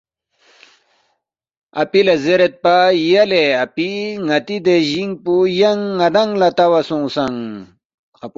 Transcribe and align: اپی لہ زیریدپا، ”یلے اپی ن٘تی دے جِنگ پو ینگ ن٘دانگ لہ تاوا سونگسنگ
اپی 1.81 1.99
لہ 2.05 2.15
زیریدپا، 2.23 2.75
”یلے 3.09 3.43
اپی 3.63 3.89
ن٘تی 4.27 4.57
دے 4.65 4.75
جِنگ 4.89 5.11
پو 5.23 5.33
ینگ 5.59 5.83
ن٘دانگ 5.97 6.33
لہ 6.41 6.49
تاوا 6.57 6.81
سونگسنگ 6.89 7.37